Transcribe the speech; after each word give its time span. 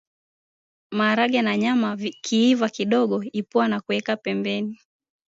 Maharage 0.91 1.41
na 1.41 1.57
nyama 1.57 1.95
vikiiva 1.95 2.69
kidogo 2.69 3.23
ipua 3.23 3.67
na 3.67 3.81
kuweka 3.81 4.17
pembeni 4.17 4.79